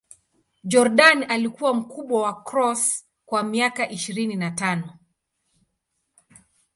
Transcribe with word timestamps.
Jordan 0.63 1.23
alikuwa 1.29 1.73
mkubwa 1.73 2.21
wa 2.21 2.43
Cross 2.43 3.05
kwa 3.25 3.43
miaka 3.43 3.89
ishirini 3.89 4.35
na 4.35 4.51
tano. 4.51 4.99